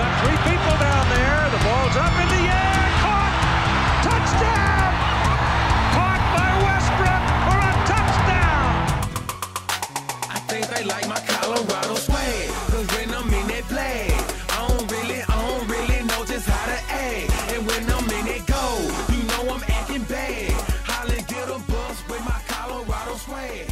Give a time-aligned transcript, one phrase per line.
[0.00, 1.40] got three people down there.
[1.52, 2.80] The ball's up in the air.
[3.04, 3.34] Caught.
[4.08, 4.88] Touchdown.
[5.92, 8.70] Caught by Westbrook for a touchdown.
[10.36, 12.48] I think they like my Colorado swag.
[12.72, 14.10] Cause when I'm in that flag,
[14.56, 17.28] I don't really, I don't really know just how to act.
[17.52, 18.64] And when I'm in it go,
[19.12, 20.52] you know I'm acting bad.
[20.88, 23.68] Holly get a bus with my Colorado swag.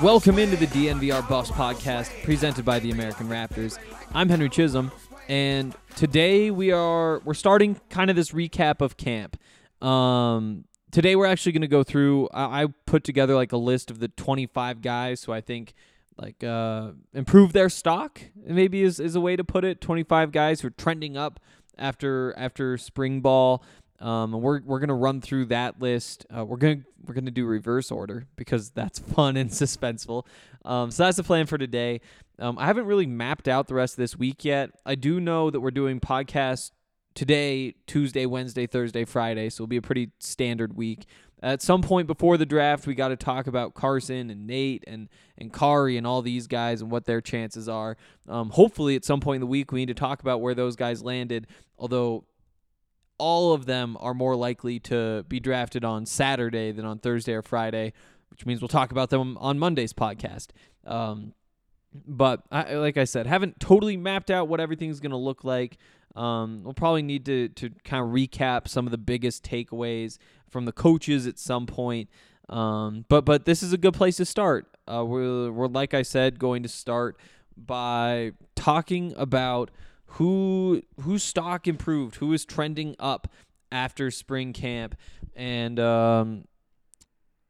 [0.00, 3.78] Welcome into the DNVR Buffs podcast presented by the American Raptors.
[4.14, 4.90] I'm Henry Chisholm,
[5.32, 9.38] and today we are we're starting kind of this recap of camp.
[9.80, 12.28] Um, today we're actually going to go through.
[12.34, 15.72] I, I put together like a list of the 25 guys who I think
[16.18, 18.20] like uh, improve their stock.
[18.44, 19.80] Maybe is is a way to put it.
[19.80, 21.40] 25 guys who are trending up
[21.78, 23.64] after after spring ball.
[24.02, 26.26] Um, and we're we're gonna run through that list.
[26.36, 30.26] Uh, we're gonna we're gonna do reverse order because that's fun and suspenseful.
[30.64, 32.00] Um, so that's the plan for today.
[32.38, 34.70] Um, I haven't really mapped out the rest of this week yet.
[34.84, 36.72] I do know that we're doing podcasts
[37.14, 39.48] today, Tuesday, Wednesday, Thursday, Friday.
[39.50, 41.06] So it'll be a pretty standard week.
[41.40, 45.08] At some point before the draft, we got to talk about Carson and Nate and
[45.38, 47.96] and Kari and all these guys and what their chances are.
[48.28, 50.76] Um, hopefully, at some point in the week, we need to talk about where those
[50.76, 51.46] guys landed.
[51.78, 52.24] Although
[53.22, 57.42] all of them are more likely to be drafted on Saturday than on Thursday or
[57.42, 57.92] Friday,
[58.30, 60.48] which means we'll talk about them on Monday's podcast.
[60.84, 61.32] Um,
[61.94, 65.78] but I, like I said, haven't totally mapped out what everything's going to look like.
[66.16, 70.18] Um, we'll probably need to to kind of recap some of the biggest takeaways
[70.50, 72.10] from the coaches at some point.
[72.48, 74.66] Um, but but this is a good place to start.
[74.88, 77.16] Uh, we're we're like I said going to start
[77.56, 79.70] by talking about
[80.12, 83.28] who whose stock improved, who is trending up
[83.70, 84.94] after spring camp,
[85.34, 86.44] and um,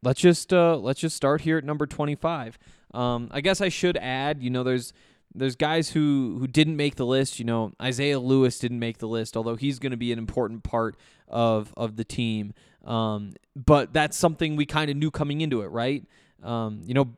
[0.02, 2.58] let's just uh, let's just start here at number 25.
[2.94, 4.92] Um, I guess I should add, you know, there's
[5.34, 7.38] there's guys who who didn't make the list.
[7.38, 10.62] You know, Isaiah Lewis didn't make the list, although he's going to be an important
[10.62, 10.96] part
[11.26, 12.54] of of the team.
[12.84, 16.04] Um, but that's something we kind of knew coming into it, right?
[16.42, 17.14] Um, you know,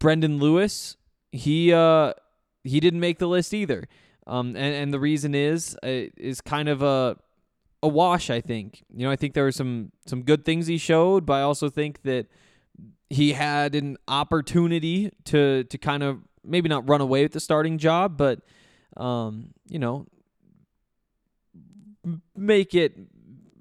[0.00, 0.96] Brendon Lewis,
[1.30, 2.14] he uh,
[2.64, 3.86] he didn't make the list either.
[4.30, 7.16] Um, and, and the reason is uh, is kind of a
[7.82, 8.30] a wash.
[8.30, 11.34] I think you know I think there were some some good things he showed, but
[11.34, 12.26] I also think that
[13.08, 17.76] he had an opportunity to to kind of maybe not run away with the starting
[17.76, 18.40] job, but
[18.96, 20.06] um, you know
[22.36, 22.96] make it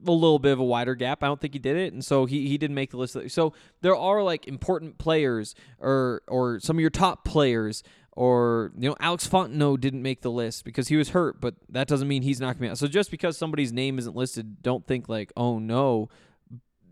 [0.08, 1.24] a little bit of a wider gap.
[1.24, 3.18] I don't think he did it, and so he, he didn't make the list.
[3.30, 7.84] So there are like important players or or some of your top players
[8.14, 11.88] or you know Alex Fontenot didn't make the list because he was hurt, but that
[11.88, 12.78] doesn't mean he's not coming out.
[12.78, 16.10] So just because somebody's name isn't listed, don't think like oh no.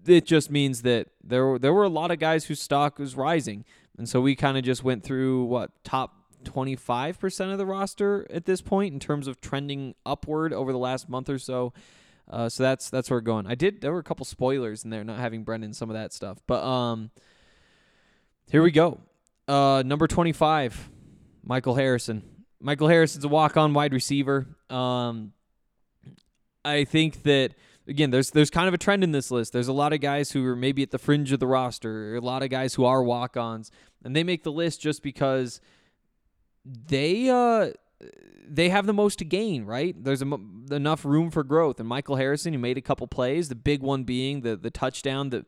[0.05, 3.17] It just means that there were, there were a lot of guys whose stock was
[3.17, 3.65] rising,
[3.97, 8.45] and so we kind of just went through what top 25% of the roster at
[8.45, 11.73] this point in terms of trending upward over the last month or so.
[12.29, 13.47] Uh, so that's that's where we're going.
[13.47, 16.11] I did there were a couple spoilers in there, not having Brendon some of that
[16.11, 17.11] stuff, but um,
[18.49, 18.99] here we go.
[19.47, 20.89] Uh, number 25,
[21.47, 22.23] Michael Harrison.
[22.59, 24.47] Michael Harrison's a walk-on wide receiver.
[24.69, 25.31] Um,
[26.65, 27.53] I think that
[27.87, 29.53] again, there's there's kind of a trend in this list.
[29.53, 32.21] There's a lot of guys who are maybe at the fringe of the roster, a
[32.21, 33.71] lot of guys who are walk-ons,
[34.03, 35.61] and they make the list just because
[36.65, 37.71] they uh
[38.47, 39.95] they have the most to gain, right?
[40.01, 41.79] There's enough room for growth.
[41.79, 43.49] And Michael Harrison, he made a couple plays.
[43.49, 45.45] The big one being the the touchdown that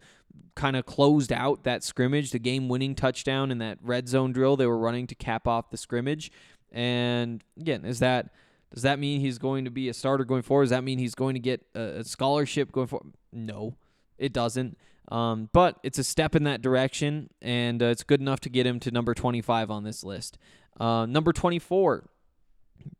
[0.56, 4.66] kind of closed out that scrimmage, the game-winning touchdown in that red zone drill they
[4.66, 6.32] were running to cap off the scrimmage.
[6.72, 8.30] And again, is that
[8.74, 10.66] does that mean he's going to be a starter going forward?
[10.66, 13.14] Does that mean he's going to get a, a scholarship going forward?
[13.32, 13.76] No,
[14.18, 14.78] it doesn't.
[15.12, 18.68] Um, but it's a step in that direction, and uh, it's good enough to get
[18.68, 20.38] him to number 25 on this list.
[20.80, 22.08] Uh, number 24,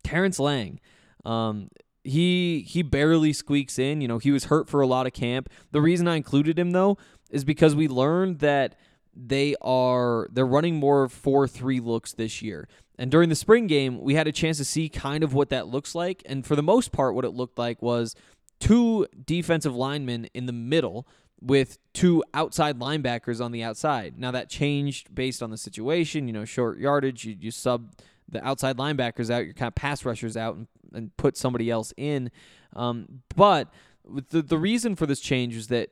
[0.04, 0.80] Terrence Lang.
[1.26, 1.70] Um,
[2.04, 4.02] he he barely squeaks in.
[4.02, 5.50] You know, he was hurt for a lot of camp.
[5.72, 6.98] The reason I included him though
[7.30, 8.76] is because we learned that
[9.16, 12.68] they are they're running more 4-3 looks this year.
[12.98, 15.68] And during the spring game, we had a chance to see kind of what that
[15.68, 16.22] looks like.
[16.26, 18.14] And for the most part, what it looked like was
[18.60, 21.08] two defensive linemen in the middle
[21.42, 24.18] with two outside linebackers on the outside.
[24.18, 26.28] Now that changed based on the situation.
[26.28, 27.94] You know, short yardage, you, you sub
[28.32, 31.94] the outside linebackers out, your kind of pass rushers out, and, and put somebody else
[31.98, 32.32] in.
[32.76, 33.70] Um, but
[34.06, 35.90] the the reason for this change is that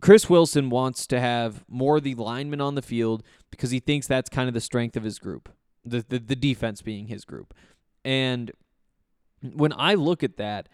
[0.00, 4.06] Chris Wilson wants to have more of the linemen on the field because he thinks
[4.06, 5.48] that's kind of the strength of his group,
[5.84, 7.54] the the, the defense being his group,
[8.04, 8.52] and
[9.40, 10.68] when I look at that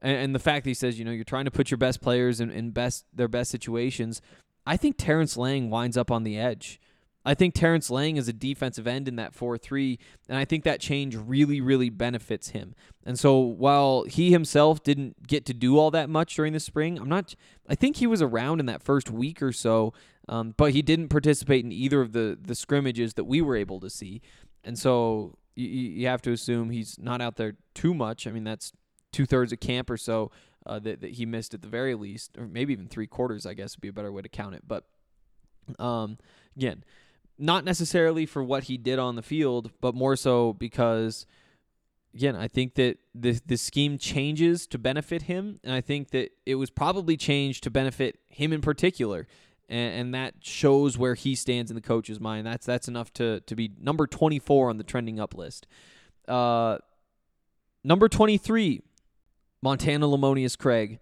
[0.00, 2.00] and, and the fact that he says, you know, you're trying to put your best
[2.00, 4.20] players in, in best their best situations,
[4.66, 6.80] I think Terrence Lang winds up on the edge.
[7.24, 9.98] I think Terrence Lang is a defensive end in that 4 3,
[10.28, 12.74] and I think that change really, really benefits him.
[13.04, 16.98] And so while he himself didn't get to do all that much during the spring,
[16.98, 17.34] I'm not,
[17.68, 19.92] I think he was around in that first week or so,
[20.28, 23.80] um, but he didn't participate in either of the, the scrimmages that we were able
[23.80, 24.22] to see.
[24.64, 28.26] And so you, you have to assume he's not out there too much.
[28.26, 28.72] I mean, that's
[29.12, 30.30] two thirds of camp or so
[30.66, 33.54] uh, that, that he missed at the very least, or maybe even three quarters, I
[33.54, 34.62] guess would be a better way to count it.
[34.66, 34.84] But
[35.78, 36.18] um,
[36.56, 36.84] again,
[37.38, 41.26] not necessarily for what he did on the field, but more so because,
[42.14, 46.32] again, I think that the the scheme changes to benefit him, and I think that
[46.44, 49.26] it was probably changed to benefit him in particular,
[49.68, 52.46] and, and that shows where he stands in the coach's mind.
[52.46, 55.66] That's that's enough to to be number twenty four on the trending up list.
[56.26, 56.78] Uh,
[57.84, 58.82] number twenty three,
[59.62, 60.98] Montana Lemonious Craig.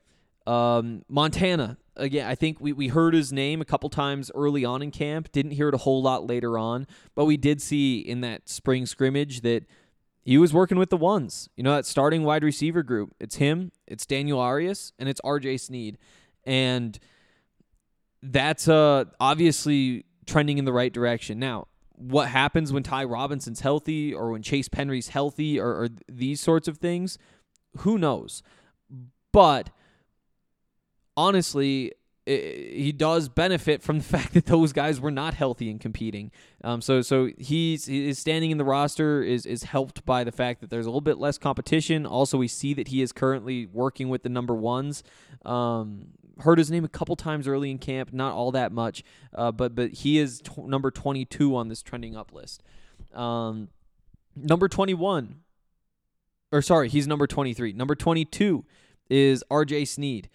[0.46, 4.82] Um, Montana, again, I think we, we heard his name a couple times early on
[4.82, 8.20] in camp, didn't hear it a whole lot later on, but we did see in
[8.20, 9.64] that spring scrimmage that
[10.22, 11.48] he was working with the ones.
[11.56, 13.14] You know, that starting wide receiver group.
[13.20, 15.98] It's him, it's Daniel Arias, and it's RJ Sneed.
[16.44, 16.98] And
[18.22, 21.38] that's uh obviously trending in the right direction.
[21.38, 26.40] Now, what happens when Ty Robinson's healthy or when Chase Penry's healthy or, or these
[26.40, 27.18] sorts of things,
[27.78, 28.42] who knows?
[29.32, 29.70] But
[31.16, 31.92] honestly,
[32.26, 36.32] he does benefit from the fact that those guys were not healthy and competing.
[36.64, 40.60] Um, so so he's his standing in the roster is is helped by the fact
[40.60, 42.04] that there's a little bit less competition.
[42.04, 45.02] Also, we see that he is currently working with the number ones.
[45.44, 46.08] Um,
[46.40, 49.74] heard his name a couple times early in camp, not all that much, uh, but
[49.74, 52.62] but he is t- number 22 on this trending up list.
[53.14, 53.68] Um,
[54.34, 55.36] number 21,
[56.50, 57.72] or sorry, he's number 23.
[57.72, 58.64] Number 22
[59.08, 59.84] is R.J.
[59.84, 60.28] Sneed.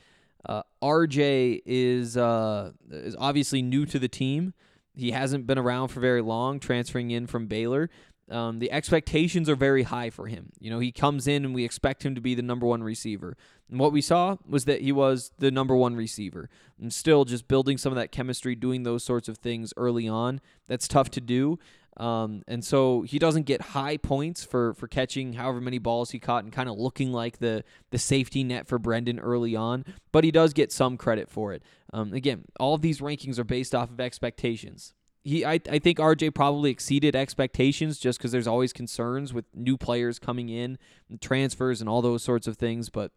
[0.46, 4.54] Uh, RJ is uh, is obviously new to the team.
[4.94, 7.90] He hasn't been around for very long, transferring in from Baylor.
[8.30, 10.52] Um, the expectations are very high for him.
[10.60, 13.36] You know, he comes in and we expect him to be the number one receiver.
[13.70, 16.50] And what we saw was that he was the number one receiver.
[16.80, 20.40] And still just building some of that chemistry, doing those sorts of things early on.
[20.68, 21.60] That's tough to do.
[21.98, 26.20] Um, and so he doesn't get high points for for catching however many balls he
[26.20, 30.24] caught and kind of looking like the the safety net for Brendon early on, but
[30.24, 31.64] he does get some credit for it.
[31.92, 34.94] Um, again, all of these rankings are based off of expectations.
[35.24, 39.78] He, I, I think RJ probably exceeded expectations just because there's always concerns with new
[39.78, 40.80] players coming in
[41.10, 43.12] and transfers and all those sorts of things, but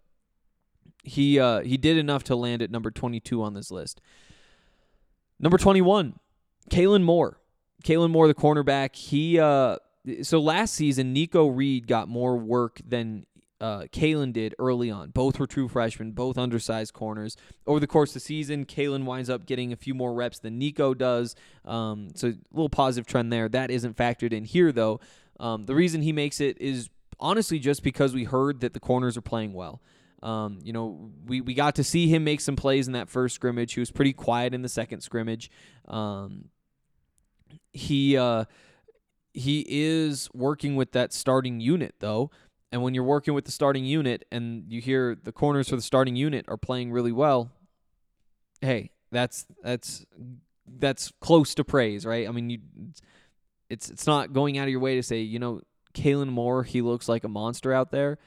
[1.05, 4.01] he uh, he did enough to land at number 22 on this list.
[5.39, 6.19] Number 21,
[6.71, 7.39] Kaylin Moore.
[7.85, 9.77] Kaylin Moore, the cornerback, he uh,
[10.23, 13.27] so last season Nikko Reid got more work than
[13.61, 15.11] uh, Kaylin did early on.
[15.11, 17.37] Both were true freshmen, both undersized corners.
[17.67, 20.59] Over the course of the season, Kaylin winds up getting a few more reps than
[20.59, 21.35] Nikko does.
[21.65, 23.49] Um, so a little positive trend there.
[23.49, 25.01] That isn't factored in here though.
[25.41, 29.17] Um, the reason he makes it is honestly just because we heard that the corners
[29.17, 29.81] are playing well.
[30.23, 33.35] Um, you know, we, we got to see him make some plays in that first
[33.35, 33.75] scrimmage.
[33.75, 35.51] He was pretty quiet in the second scrimmage.
[35.87, 36.47] Um,
[37.73, 38.45] he uh,
[39.33, 42.31] he is working with that starting unit though.
[42.73, 45.83] And when you're working with the starting unit and you hear the corners for the
[45.83, 47.51] starting unit are playing really well,
[48.61, 50.05] hey, that's that's
[50.67, 52.29] that's close to praise, right?
[52.29, 52.59] I mean, you
[53.71, 55.61] it's it's not going out of your way to say, you know,
[55.95, 58.19] Kaylin Moore, he looks like a monster out there,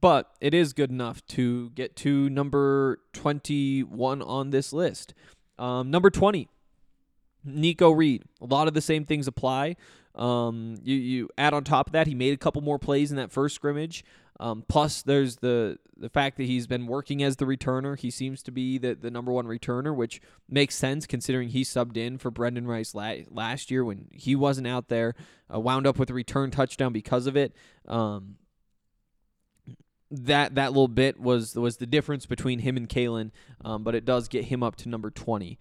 [0.00, 5.14] but it is good enough to get to number 21 on this list.
[5.58, 6.48] Um, number 20,
[7.46, 8.24] Nikko Reid.
[8.40, 9.76] A lot of the same things apply.
[10.14, 13.16] Um, you you add on top of that, he made a couple more plays in
[13.16, 14.04] that first scrimmage.
[14.38, 17.98] Um, plus, there's the the fact that he's been working as the returner.
[17.98, 21.96] He seems to be the, the number one returner, which makes sense considering he subbed
[21.96, 25.14] in for Brenden Rice la- last year when he wasn't out there.
[25.52, 27.54] Uh, wound up with a return touchdown because of it.
[27.86, 28.36] Um,
[30.10, 33.30] that that little bit was was the difference between him and Kaylin,
[33.64, 35.58] um, but it does get him up to number twenty.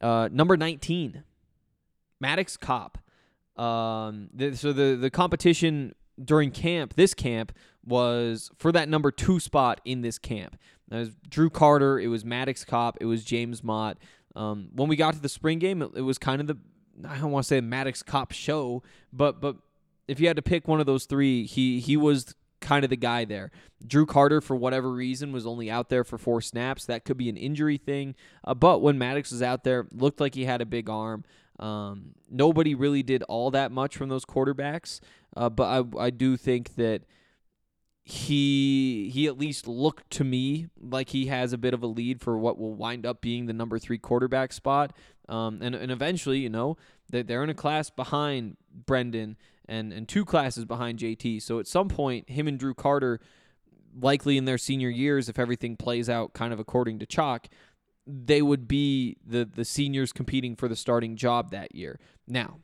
[0.00, 1.24] Uh, number 19,
[2.20, 2.98] Maddox Kopp.
[3.56, 7.52] Um, the, so the, the competition during camp, this camp,
[7.84, 10.56] was for that number two spot in this camp.
[10.88, 11.98] That was Drew Carter.
[11.98, 12.98] It was Maddox Kopp.
[13.00, 13.98] It was James Mott.
[14.36, 16.56] Um, when we got to the spring game, it, it was kind of the
[17.08, 19.56] I don't want to say Maddox Kopp show, but but
[20.06, 22.96] if you had to pick one of those three, he he was kind of the
[22.96, 23.50] guy there.
[23.86, 26.84] Drew Carter, for whatever reason, was only out there for four snaps.
[26.86, 28.14] That could be an injury thing.
[28.44, 31.24] Uh, but when Maddox was out there, looked like he had a big arm.
[31.58, 35.00] Um, nobody really did all that much from those quarterbacks.
[35.36, 35.64] Uh, but
[35.98, 37.02] I I do think that
[38.10, 42.22] he he at least looked to me like he has a bit of a lead
[42.22, 44.94] for what will wind up being the number three quarterback spot.
[45.28, 46.78] Um, and and eventually, you know,
[47.10, 49.36] they're in a class behind Brendon
[49.68, 51.42] and and two classes behind JT.
[51.42, 53.20] So at some point, him and Drew Carter,
[54.00, 57.48] likely in their senior years, if everything plays out kind of according to chalk,
[58.06, 62.00] they would be the the seniors competing for the starting job that year.
[62.26, 62.60] Now,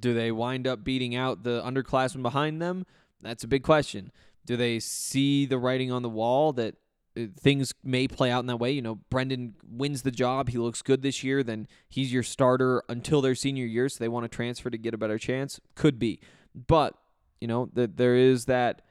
[0.00, 2.86] do they wind up beating out the underclassmen behind them?
[3.22, 4.12] That's a big question.
[4.46, 6.76] Do they see the writing on the wall that
[7.16, 8.70] uh, things may play out in that way?
[8.70, 10.48] You know, Brendon wins the job.
[10.48, 11.42] He looks good this year.
[11.42, 13.88] Then he's your starter until their senior year.
[13.88, 15.60] So they want to transfer to get a better chance.
[15.74, 16.20] Could be.
[16.54, 16.94] But,
[17.40, 18.82] you know, that there is that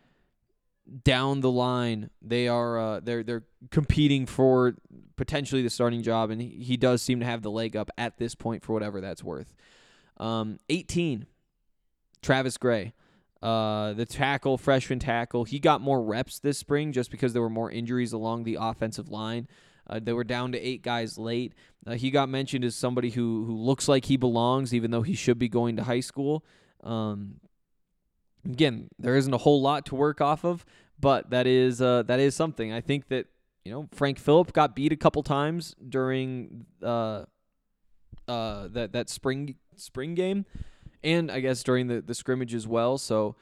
[1.03, 4.75] down the line they are uh, they're they're competing for
[5.17, 8.17] potentially the starting job and he, he does seem to have the leg up at
[8.17, 9.53] this point for whatever that's worth.
[10.17, 11.25] Um, 18
[12.21, 12.93] Travis Gray.
[13.41, 17.49] Uh, the tackle, freshman tackle, he got more reps this spring just because there were
[17.49, 19.47] more injuries along the offensive line.
[19.89, 21.53] Uh, they were down to eight guys late.
[21.87, 25.13] Uh, he got mentioned as somebody who who looks like he belongs, even though he
[25.13, 26.45] should be going to high school.
[26.83, 27.35] Um,
[28.45, 30.65] again, there isn't a whole lot to work off of,
[30.99, 32.71] but that is uh, that is something.
[32.71, 33.27] I think that
[33.63, 37.23] you know Frank Fillip got beat a couple times during uh,
[38.27, 40.45] uh, that that spring spring game
[41.03, 42.97] and I guess during the, the scrimmage as well.
[42.97, 43.35] So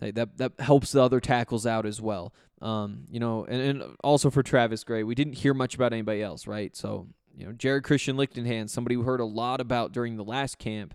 [0.00, 2.32] hey, that that helps the other tackles out as well.
[2.60, 6.22] Um, you know, and, and also for Travis Gray, we didn't hear much about anybody
[6.22, 6.74] else, right?
[6.76, 10.58] So you know, Jared Christian Lichtenhan, somebody we heard a lot about during the last
[10.58, 10.94] camp,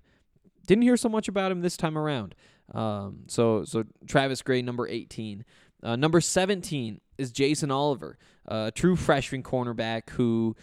[0.66, 2.36] didn't hear so much about him this time around.
[2.74, 5.46] Um, so so Travis Gray, number eighteen.
[5.84, 10.56] Uh, number 17 is Jason Oliver, a true freshman cornerback who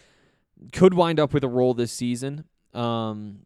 [0.73, 2.45] could wind up with a role this season.
[2.73, 3.40] Um,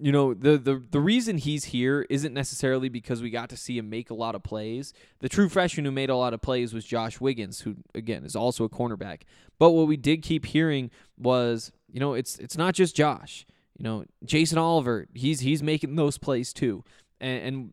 [0.00, 3.78] you know the, the the reason he's here isn't necessarily because we got to see
[3.78, 4.92] him make a lot of plays.
[5.20, 8.36] The true freshman who made a lot of plays was Josh Wiggins, who again is
[8.36, 9.22] also a cornerback.
[9.58, 13.44] But what we did keep hearing was, you know, it's it's not just Josh.
[13.76, 16.84] You know, Jason Oliver, he's he's making those plays too,
[17.20, 17.72] and, and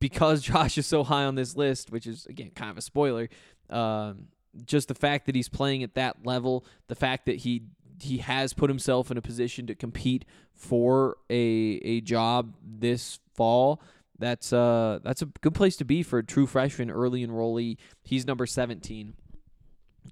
[0.00, 3.28] because Josh is so high on this list, which is again kind of a spoiler.
[3.68, 4.28] Um,
[4.64, 7.62] just the fact that he's playing at that level, the fact that he
[8.00, 10.24] he has put himself in a position to compete
[10.54, 13.80] for a a job this fall.
[14.18, 17.76] That's uh that's a good place to be for a true freshman early enrollee.
[18.02, 19.14] He's number 17.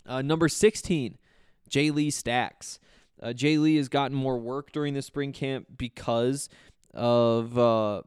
[0.04, 1.16] Uh, number 16,
[1.70, 2.78] Jayle Stacks.
[3.22, 6.48] Uh, Jayle has gotten more work during the spring camp because
[6.92, 8.02] of uh,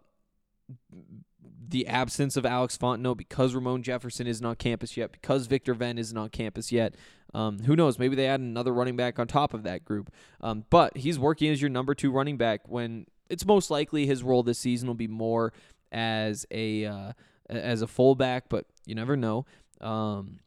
[1.67, 5.98] the absence of Alex Fontenot, because Ramon Jefferson isn't on campus yet, because Victor Venn
[5.98, 6.95] isn't on campus yet.
[7.33, 8.00] Um, who knows?
[8.00, 10.12] Maybe they add another running back on top of that group.
[10.41, 14.24] Um, but he's working as your number two running back when it's most likely his
[14.24, 15.53] role this season will be more
[15.91, 17.13] as a uh,
[17.50, 19.45] as a fullback, but you never know.
[19.81, 20.39] Um,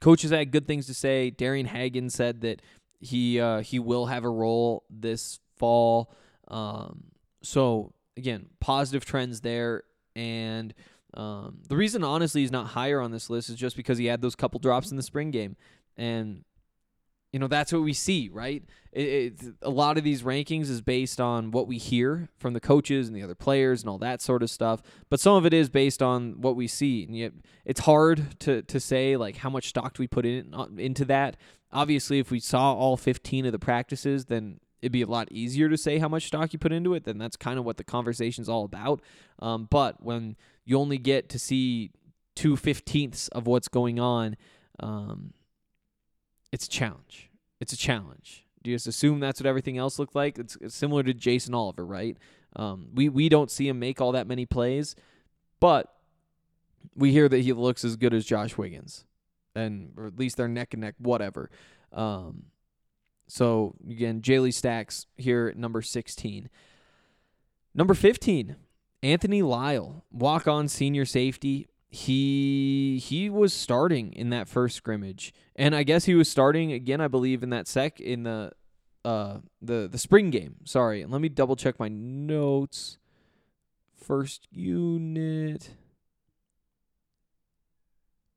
[0.00, 1.30] coaches had good things to say.
[1.30, 2.62] Darian Hagan said that
[3.00, 6.12] he uh, he will have a role this fall.
[6.48, 7.04] Um,
[7.42, 9.82] so again, positive trends there.
[10.16, 10.72] And
[11.16, 14.20] um, the reason, honestly, he's not higher on this list is just because he had
[14.20, 15.56] those couple drops in the spring game,
[15.96, 16.44] and
[17.32, 18.64] you know that's what we see, right?
[18.92, 22.60] It, it, a lot of these rankings is based on what we hear from the
[22.60, 25.52] coaches and the other players and all that sort of stuff, but some of it
[25.52, 27.32] is based on what we see, and yet
[27.64, 31.04] it's hard to to say like how much stock do we put in uh, into
[31.04, 31.36] that.
[31.72, 35.70] Obviously, if we saw all 15 of the practices, then it'd be a lot easier
[35.70, 37.04] to say how much stock you put into it.
[37.04, 39.00] Then that's kind of what the conversation's all about.
[39.38, 40.36] Um, but when
[40.66, 41.90] you only get to see
[42.34, 44.36] two fifteenths of what's going on,
[44.80, 45.32] um,
[46.52, 47.30] it's a challenge.
[47.60, 48.44] It's a challenge.
[48.62, 50.38] Do you just assume that's what everything else looked like?
[50.38, 52.18] It's, it's similar to Jason Oliver, right?
[52.56, 54.94] Um, we we don't see him make all that many plays,
[55.60, 55.92] but
[56.94, 59.06] we hear that he looks as good as Josh Wiggins,
[59.54, 61.50] and or at least they're neck and neck, whatever.
[61.92, 62.44] Um,
[63.34, 66.48] so again, Jayle Stacks here at number 16.
[67.74, 68.54] Number 15,
[69.02, 71.66] Anthony Lyle, walk on senior safety.
[71.90, 75.34] He he was starting in that first scrimmage.
[75.56, 78.52] And I guess he was starting again, I believe, in that sec in the
[79.04, 80.54] uh the the spring game.
[80.62, 81.04] Sorry.
[81.04, 82.98] Let me double check my notes.
[83.96, 85.70] First unit.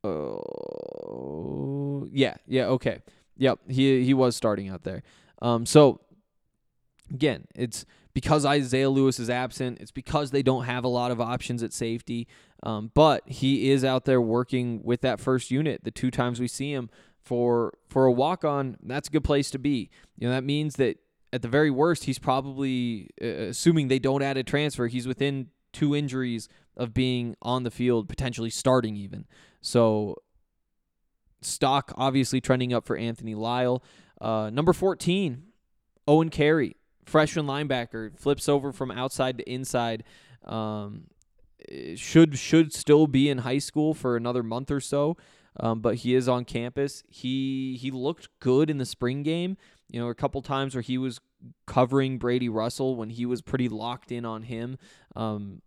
[0.04, 3.02] Oh, yeah, yeah, okay,
[3.38, 3.60] yep.
[3.68, 5.04] He he was starting out there.
[5.42, 6.02] Um, so
[7.12, 9.80] again, it's because Isaiah Lewis is absent.
[9.80, 12.28] It's because they don't have a lot of options at safety.
[12.64, 15.84] Um, but he is out there working with that first unit.
[15.84, 16.90] The two times we see him
[17.22, 19.90] for for a walk on, that's a good place to be.
[20.18, 20.98] You know that means that
[21.32, 24.88] at the very worst, he's probably uh, assuming they don't add a transfer.
[24.88, 29.26] He's within two injuries of being on the field, potentially starting even.
[29.62, 30.16] So
[31.42, 33.84] stock obviously trending up for Anthony Lyle.
[34.20, 35.44] Uh, number 14,
[36.08, 36.76] Owen Carey,
[37.06, 40.04] freshman linebacker, flips over from outside to inside.
[40.46, 41.06] Um,
[41.96, 45.18] should should still be in high school for another month or so,
[45.60, 47.04] um, but he is on campus.
[47.10, 49.58] He he looked good in the spring game.
[49.90, 51.20] You know, a couple times where he was
[51.66, 54.78] covering Brady Russell when he was pretty locked in on him.
[55.16, 55.62] Um,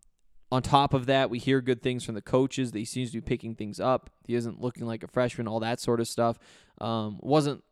[0.53, 3.19] on top of that, we hear good things from the coaches that he seems to
[3.19, 4.11] be picking things up.
[4.27, 6.39] He isn't looking like a freshman, all that sort of stuff.
[6.81, 7.63] Um, wasn't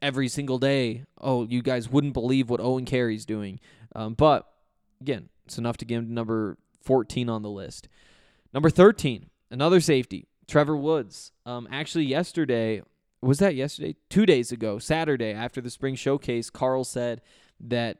[0.00, 1.04] every single day.
[1.20, 3.60] Oh, you guys wouldn't believe what Owen Carey's doing.
[3.94, 4.48] Um, but
[5.00, 7.88] again, it's enough to get him to number 14 on the list.
[8.52, 11.32] Number 13, another safety, Trevor Woods.
[11.44, 12.82] Um, actually, yesterday,
[13.20, 13.96] was that yesterday?
[14.08, 17.20] Two days ago, Saturday, after the spring showcase, Karl said
[17.60, 17.98] that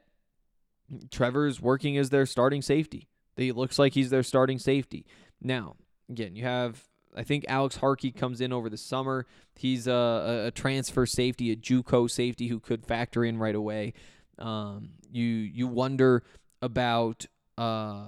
[1.11, 3.07] Trevor's working as their starting safety.
[3.37, 5.05] He looks like he's their starting safety.
[5.41, 5.75] Now,
[6.09, 6.83] again, you have
[7.15, 9.25] I think Alex Harkey comes in over the summer.
[9.55, 13.93] He's a, a transfer safety, a JUCO safety who could factor in right away.
[14.37, 16.23] Um, you you wonder
[16.61, 17.25] about
[17.57, 18.07] uh,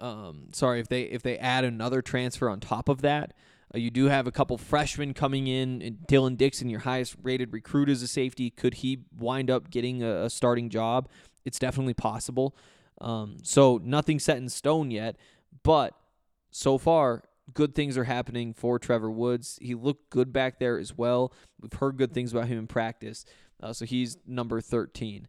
[0.00, 3.34] um, sorry if they if they add another transfer on top of that.
[3.72, 5.82] Uh, you do have a couple freshmen coming in.
[5.82, 10.02] And Dylan Dixon, your highest rated recruit as a safety, could he wind up getting
[10.02, 11.08] a, a starting job?
[11.44, 12.56] It's definitely possible.
[13.00, 15.16] Um, so nothing set in stone yet,
[15.62, 15.94] but
[16.50, 19.58] so far good things are happening for Trevor Woods.
[19.60, 21.32] He looked good back there as well.
[21.60, 23.24] We've heard good things about him in practice.
[23.62, 25.26] Uh, so he's number 13.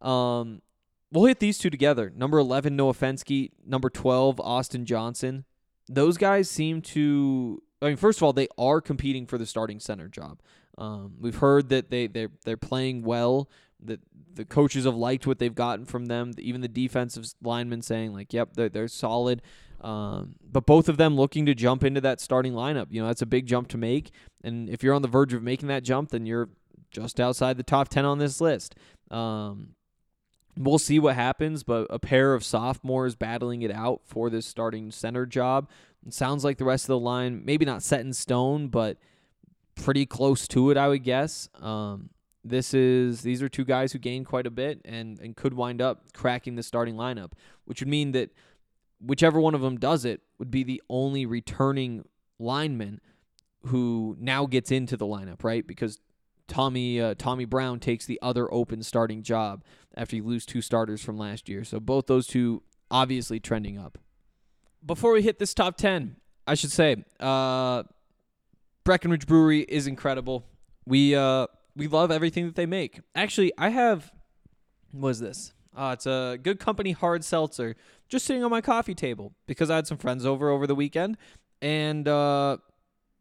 [0.00, 0.62] Um,
[1.10, 2.12] we'll hit these two together.
[2.14, 3.50] Number 11, Noah Fenske.
[3.64, 5.44] Number 12, Austin Johnson.
[5.88, 7.62] Those guys seem to.
[7.80, 10.40] I mean, first of all, they are competing for the starting center job.
[10.78, 13.50] Um, we've heard that they they're they're playing well.
[13.84, 14.00] That
[14.34, 16.32] the coaches have liked what they've gotten from them.
[16.38, 19.42] Even the defensive linemen saying like, "Yep, they're they're solid."
[19.82, 22.86] Um, but both of them looking to jump into that starting lineup.
[22.90, 24.12] You know, that's a big jump to make.
[24.44, 26.48] And if you're on the verge of making that jump, then you're
[26.90, 28.76] just outside the top 10 on this list.
[29.10, 29.74] Um,
[30.56, 34.90] we'll see what happens, but a pair of sophomores battling it out for this starting
[34.92, 35.68] center job.
[36.06, 38.98] It sounds like the rest of the line, maybe not set in stone, but
[39.74, 41.48] pretty close to it, I would guess.
[41.60, 42.10] Um,
[42.44, 45.80] this is these are two guys who gained quite a bit and and could wind
[45.80, 47.32] up cracking the starting lineup,
[47.64, 48.30] which would mean that
[49.00, 52.04] whichever one of them does it would be the only returning
[52.38, 53.00] lineman
[53.66, 55.66] who now gets into the lineup, right?
[55.66, 56.00] Because
[56.48, 59.64] Tommy uh, Tommy Brown takes the other open starting job
[59.96, 61.64] after you lose two starters from last year.
[61.64, 63.98] So both those two obviously trending up.
[64.84, 67.84] Before we hit this top 10, I should say uh,
[68.84, 70.44] Breckenridge Brewery is incredible.
[70.84, 73.00] We uh, we love everything that they make.
[73.14, 74.12] Actually, I have
[74.92, 75.52] what is this?
[75.74, 77.76] Uh, it's a good company hard seltzer
[78.08, 81.16] just sitting on my coffee table because I had some friends over over the weekend
[81.62, 82.58] and uh,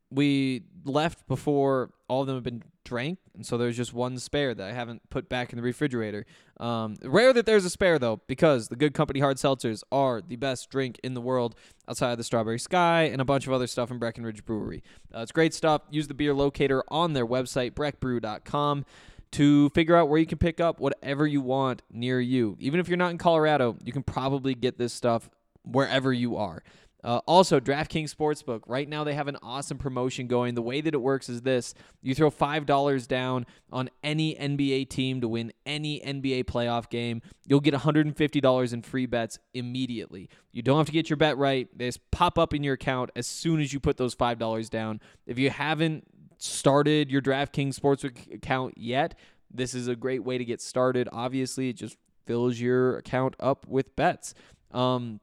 [0.10, 4.54] we left before all of them had been drank, and so there's just one spare
[4.54, 6.26] that I haven't put back in the refrigerator.
[6.60, 10.36] Um, rare that there's a spare though, because the Good Company hard seltzers are the
[10.36, 11.56] best drink in the world
[11.88, 14.84] outside of the Strawberry Sky and a bunch of other stuff in Breckenridge Brewery.
[15.16, 15.84] Uh, it's great stuff.
[15.90, 18.86] Use the beer locator on their website, breckbrew.com
[19.32, 22.58] to figure out where you can pick up whatever you want near you.
[22.60, 25.30] Even if you're not in Colorado, you can probably get this stuff
[25.64, 26.62] wherever you are.
[27.04, 28.62] Uh, also, DraftKings Sportsbook.
[28.68, 30.56] Right now, they have an awesome promotion going.
[30.56, 35.22] The way that it works is this you throw $5 down on any NBA team
[35.22, 37.22] to win any NBA playoff game.
[37.48, 40.30] You'll get $150 in free bets immediately.
[40.52, 43.10] You don't have to get your bet right, they just pop up in your account
[43.16, 45.00] as soon as you put those $5 down.
[45.26, 46.06] If you haven't
[46.38, 49.18] started your DraftKings Sportsbook account yet,
[49.54, 51.10] this is a great way to get started.
[51.12, 54.34] Obviously, it just fills your account up with bets.
[54.72, 55.20] Um,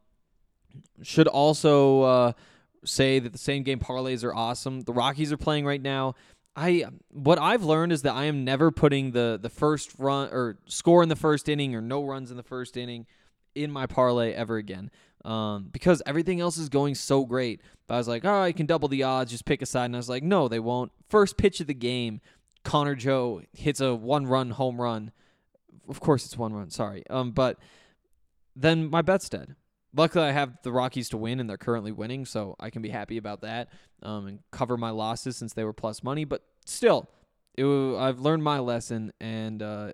[1.02, 2.33] should also uh,
[2.85, 4.81] say that the same game parlays are awesome.
[4.83, 6.14] The Rockies are playing right now.
[6.57, 10.59] I what I've learned is that I am never putting the the first run or
[10.66, 13.07] score in the first inning or no runs in the first inning
[13.54, 14.90] in my parlay ever again.
[15.24, 17.61] Um, because everything else is going so great.
[17.87, 19.87] But I was like, oh, I can double the odds, just pick a side.
[19.87, 20.92] And I was like, no, they won't.
[21.09, 22.20] First pitch of the game,
[22.64, 25.12] Connor Joe hits a one run home run.
[25.88, 26.70] Of course, it's one run.
[26.70, 27.04] Sorry.
[27.09, 27.59] Um, but
[28.54, 29.54] then my bet's dead.
[29.94, 32.90] Luckily I have the Rockies to win, and they're currently winning, so I can be
[32.90, 33.68] happy about that
[34.03, 36.24] um, and cover my losses since they were plus money.
[36.24, 37.09] But still,
[37.57, 39.92] it, I've learned my lesson, and uh,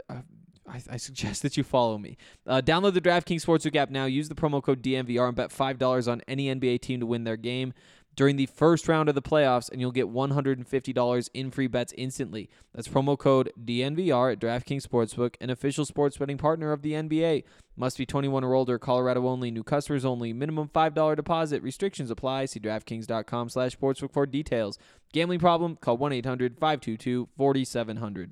[0.69, 2.17] I, I suggest that you follow me.
[2.47, 4.05] Uh, download the DraftKings Sportsbook app now.
[4.07, 7.25] Use the promo code DNVR and bet five dollars on any NBA team to win
[7.25, 7.73] their game
[8.16, 12.48] during the first round of the playoffs, and you'll get $150 in free bets instantly.
[12.74, 17.44] That's promo code DNVR at DraftKings Sportsbook, an official sports betting partner of the NBA.
[17.77, 21.61] Must be 21 or older, Colorado only, new customers only, minimum $5 deposit.
[21.62, 22.44] Restrictions apply.
[22.46, 24.79] See DraftKings.com slash sportsbook for details.
[25.12, 25.77] Gambling problem?
[25.77, 28.31] Call 1-800-522-4700.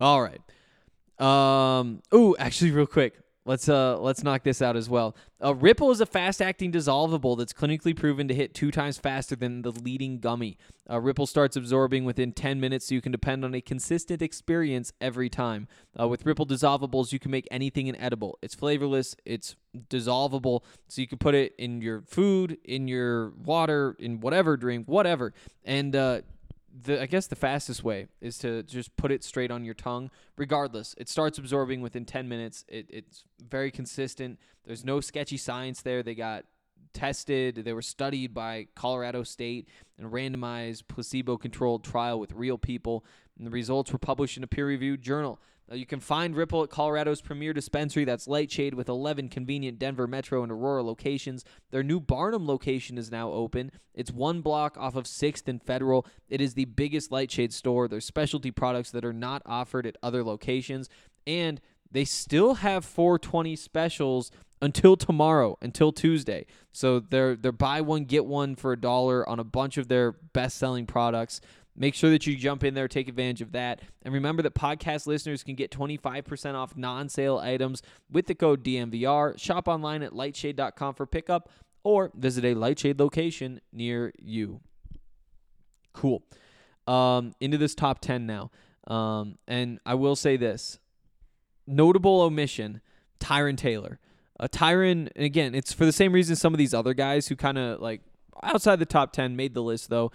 [0.00, 0.40] All right.
[1.18, 2.02] Um.
[2.12, 3.14] Ooh, actually, real quick,
[3.44, 5.16] let's uh let's knock this out as well.
[5.42, 9.62] Uh, Ripple is a fast-acting dissolvable that's clinically proven to hit two times faster than
[9.62, 10.56] the leading gummy.
[10.88, 14.92] Uh, Ripple starts absorbing within 10 minutes, so you can depend on a consistent experience
[15.00, 15.68] every time.
[15.98, 18.38] Uh, with Ripple dissolvables, you can make anything an edible.
[18.42, 19.16] It's flavorless.
[19.24, 19.56] It's
[19.88, 24.86] dissolvable, so you can put it in your food, in your water, in whatever drink,
[24.86, 25.34] whatever.
[25.64, 26.22] And uh,
[26.82, 30.10] the I guess the fastest way is to just put it straight on your tongue.
[30.36, 32.64] Regardless, it starts absorbing within 10 minutes.
[32.68, 34.38] It, it's very consistent.
[34.64, 36.02] There's no sketchy science there.
[36.02, 36.44] They got
[36.92, 37.56] tested.
[37.56, 43.04] They were studied by Colorado State in a randomized placebo-controlled trial with real people,
[43.38, 45.40] and the results were published in a peer-reviewed journal.
[45.68, 48.04] Now, you can find Ripple at Colorado's premier dispensary.
[48.04, 51.44] That's Lightshade with 11 convenient Denver Metro and Aurora locations.
[51.70, 53.72] Their new Barnum location is now open.
[53.94, 56.06] It's one block off of 6th and Federal.
[56.28, 57.88] It is the biggest Lightshade store.
[57.88, 60.90] There's specialty products that are not offered at other locations.
[61.26, 66.46] And they still have 420 specials until tomorrow, until Tuesday.
[66.72, 70.12] So they're they're buy one get one for a dollar on a bunch of their
[70.12, 71.40] best-selling products.
[71.76, 73.80] Make sure that you jump in there, take advantage of that.
[74.02, 78.62] And remember that podcast listeners can get 25% off non sale items with the code
[78.62, 79.38] DNVR.
[79.38, 81.50] Shop online at lightshade.com for pickup
[81.82, 84.60] or visit a Lightshade location near you.
[85.92, 86.24] Cool.
[86.86, 88.50] Um, into this top 10 now.
[88.86, 90.78] Um, and I will say this
[91.66, 92.80] notable omission
[93.20, 93.98] Tyron Taylor.
[94.38, 97.56] Uh, Tyron, again, it's for the same reason some of these other guys who kind
[97.56, 98.02] of like
[98.42, 100.10] outside the top 10 made the list, though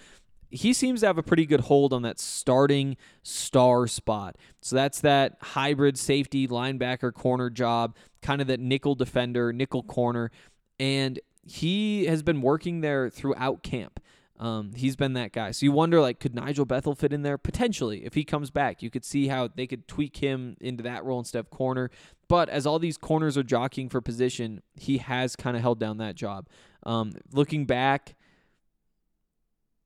[0.50, 4.36] he seems to have a pretty good hold on that starting star spot.
[4.62, 10.32] So that's that hybrid safety linebacker corner job, kind of that nickel defender, nickel corner.
[10.80, 14.00] And he has been working there throughout camp.
[14.40, 15.52] Um, he's been that guy.
[15.52, 17.38] So you wonder, like, could Nigel Bethel fit in there?
[17.38, 18.06] Potentially.
[18.06, 21.20] If he comes back, you could see how they could tweak him into that role
[21.20, 21.92] instead of corner.
[22.30, 25.98] But as all these corners are jockeying for position, he has kind of held down
[25.98, 26.48] that job.
[26.84, 28.16] Um, looking back,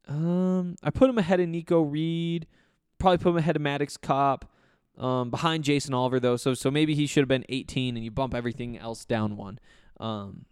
[0.08, 2.48] um, I put him ahead of Nikko Reid.
[2.98, 4.50] Probably put him ahead of Maddox Kopp.
[4.98, 8.12] Um, behind Jason Oliver though, so so maybe he should have been 18, and you
[8.12, 9.60] bump everything else down one.
[10.00, 10.46] Um.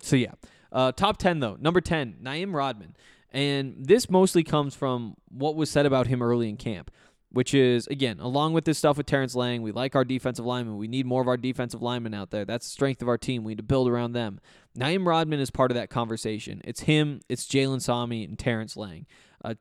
[0.00, 0.32] So yeah,
[0.70, 1.56] uh, top 10 though.
[1.58, 2.94] Number 10, Naim Rodman,
[3.32, 6.90] and this mostly comes from what was said about him early in camp.
[7.34, 10.76] Which is again, along with this stuff with Terrence Lang, we like our defensive linemen.
[10.76, 12.44] We need more of our defensive linemen out there.
[12.44, 13.42] That's the strength of our team.
[13.42, 14.38] We need to build around them.
[14.76, 16.60] Naim Rodman is part of that conversation.
[16.64, 19.06] It's him, it's Jalen Sami, and Terrence Lang.
[19.44, 19.54] Uh,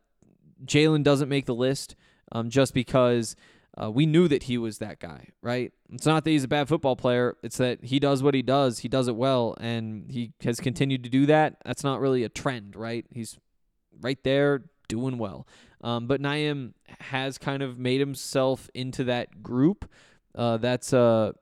[0.63, 1.95] Jalen doesn't make the list
[2.31, 3.35] um, just because
[3.81, 5.71] uh, we knew that he was that guy, right?
[5.91, 7.37] It's not that he's a bad football player.
[7.41, 8.79] It's that he does what he does.
[8.79, 11.57] He does it well, and he has continued to do that.
[11.65, 13.05] That's not really a trend, right?
[13.09, 13.39] He's
[13.99, 15.47] right there doing well.
[15.83, 19.89] Um, but Naim has kind of made himself into that group.
[20.33, 21.33] Uh, that's uh,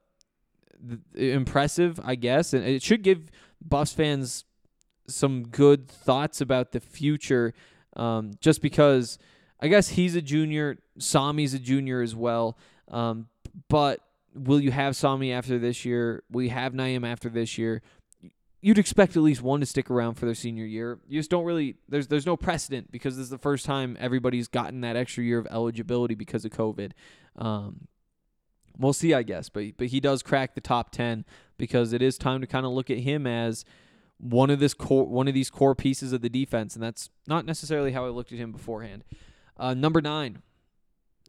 [0.86, 3.30] th- impressive, I guess, and it should give
[3.64, 4.44] Buffs fans
[5.06, 7.54] some good thoughts about the future.
[7.96, 9.18] Um, just because
[9.60, 12.58] I guess he's a junior, Sami's a junior as well.
[12.88, 13.28] Um,
[13.68, 14.00] but
[14.34, 16.24] will you have Sami after this year?
[16.30, 17.82] Will you have Naim after this year?
[18.64, 21.00] You'd expect at least one to stick around for their senior year.
[21.08, 21.74] You just don't really.
[21.88, 25.38] There's there's no precedent because this is the first time everybody's gotten that extra year
[25.38, 26.92] of eligibility because of COVID.
[27.36, 27.88] Um,
[28.78, 29.48] we'll see, I guess.
[29.48, 31.24] But but he does crack the top ten
[31.58, 33.64] because it is time to kind of look at him as
[34.18, 37.44] one of this core one of these core pieces of the defense, and that's not
[37.44, 39.02] necessarily how I looked at him beforehand.
[39.56, 40.40] Uh, number nine,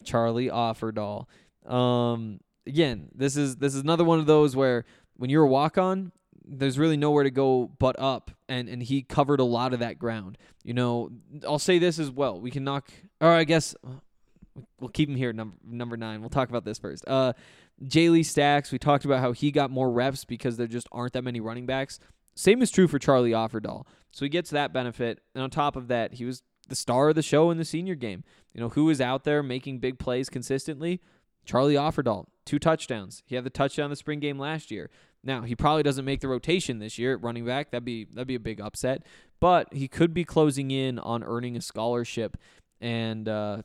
[0.03, 1.25] Charlie Offerdahl.
[1.65, 5.77] Um, again, this is this is another one of those where when you're a walk
[5.79, 6.11] on,
[6.45, 9.99] there's really nowhere to go but up, and and he covered a lot of that
[9.99, 10.37] ground.
[10.63, 11.11] You know,
[11.47, 12.39] I'll say this as well.
[12.39, 13.75] We can knock, or I guess
[14.79, 16.21] we'll keep him here number number nine.
[16.21, 17.07] We'll talk about this first.
[17.07, 17.33] Uh,
[17.83, 18.71] Jayle Stacks.
[18.71, 21.65] We talked about how he got more reps because there just aren't that many running
[21.65, 21.99] backs.
[22.35, 23.85] Same is true for Charlie Offerdahl.
[24.11, 27.15] So he gets that benefit, and on top of that, he was the star of
[27.15, 28.23] the show in the senior game.
[28.53, 31.01] You know, who is out there making big plays consistently?
[31.45, 32.25] Charlie Offerdahl.
[32.45, 33.23] two touchdowns.
[33.25, 34.89] He had the touchdown the spring game last year.
[35.23, 37.71] Now he probably doesn't make the rotation this year at running back.
[37.71, 39.03] That'd be that'd be a big upset.
[39.39, 42.37] But he could be closing in on earning a scholarship,
[42.79, 43.63] and uh,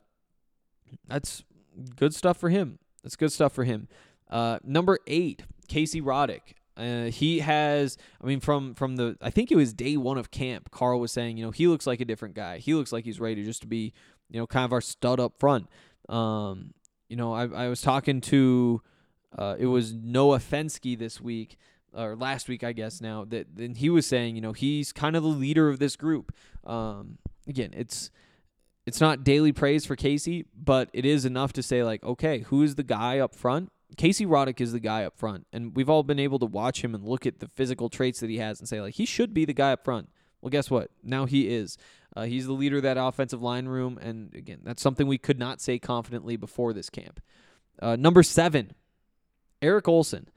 [1.07, 1.43] that's
[1.95, 2.79] good stuff for him.
[3.03, 3.87] That's good stuff for him.
[4.29, 6.53] Uh, number eight, Casey Roddick.
[6.77, 10.31] Uh, he has, I mean, from from the, I think it was day one of
[10.31, 10.71] camp.
[10.71, 12.57] Karl was saying, you know, he looks like a different guy.
[12.59, 13.91] He looks like he's ready just to be,
[14.29, 15.67] you know, kind of our stud up front.
[16.07, 16.73] Um,
[17.09, 18.81] you know, I I was talking to,
[19.37, 21.57] uh, it was Noah Fenske this week
[21.95, 25.15] or last week, I guess now that and he was saying, you know, he's kind
[25.15, 26.33] of the leader of this group.
[26.65, 28.11] Um, again, it's
[28.85, 32.63] it's not daily praise for Casey, but it is enough to say like, okay, who
[32.63, 33.71] is the guy up front?
[33.97, 36.93] Casey Roddick is the guy up front, and we've all been able to watch him
[36.93, 39.45] and look at the physical traits that he has and say like he should be
[39.45, 40.09] the guy up front.
[40.41, 40.91] Well, guess what?
[41.03, 41.77] Now he is.
[42.15, 45.37] Uh, he's the leader of that offensive line room, and again, that's something we could
[45.37, 47.19] not say confidently before this camp.
[47.81, 48.71] Uh, number seven,
[49.61, 50.27] Eric Olson.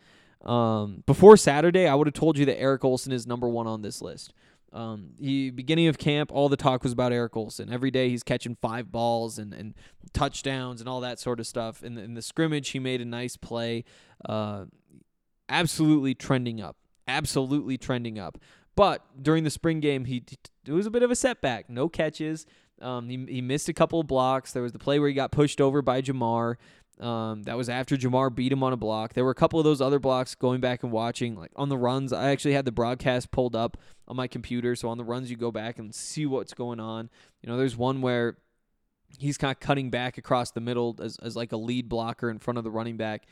[0.44, 3.82] Um, before Saturday, I would have told you that Eric Olson is number one on
[3.82, 4.34] this list.
[4.72, 7.70] Um, he beginning of camp, all the talk was about Eric Olson.
[7.70, 9.74] Every day he's catching five balls and, and
[10.14, 11.82] touchdowns and all that sort of stuff.
[11.82, 13.84] In the, in the scrimmage, he made a nice play.
[14.24, 14.64] Uh,
[15.48, 16.76] absolutely trending up.
[17.06, 18.38] Absolutely trending up.
[18.74, 20.24] But during the spring game, he
[20.66, 21.68] it was a bit of a setback.
[21.68, 22.46] No catches.
[22.80, 24.52] Um, he, he missed a couple of blocks.
[24.52, 26.56] There was the play where he got pushed over by Jamar.
[27.00, 29.14] Um, that was after Jamar beat him on a block.
[29.14, 31.78] There were a couple of those other blocks going back and watching, like on the
[31.78, 32.12] runs.
[32.12, 33.76] I actually had the broadcast pulled up
[34.06, 37.10] on my computer, so on the runs you go back and see what's going on.
[37.42, 38.36] You know, there's one where
[39.18, 42.38] he's kind of cutting back across the middle as, as like a lead blocker in
[42.38, 43.24] front of the running back,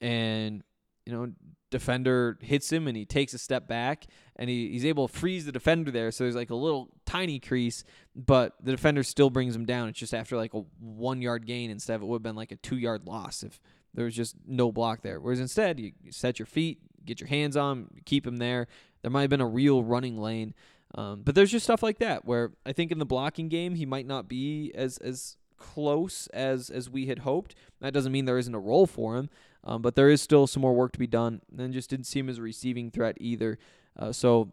[0.00, 0.62] and
[1.06, 1.32] you know,
[1.70, 5.44] defender hits him and he takes a step back and he, he's able to freeze
[5.46, 6.10] the defender there.
[6.10, 9.88] So there's like a little tiny crease, but the defender still brings him down.
[9.88, 12.52] It's just after like a one yard gain instead of it would have been like
[12.52, 13.60] a two yard loss if
[13.94, 15.20] there was just no block there.
[15.20, 18.66] Whereas instead, you, set your feet, get your hands on, keep him there.
[19.02, 20.54] There might have been a real running lane.
[20.94, 23.84] Um, but there's just stuff like that where I think in the blocking game he
[23.84, 27.54] might not be as as close as as we had hoped.
[27.80, 29.28] That doesn't mean there isn't a role for him,
[29.64, 31.40] um, but there is still some more work to be done.
[31.56, 33.58] And just didn't see him as a receiving threat either.
[33.98, 34.52] Uh, so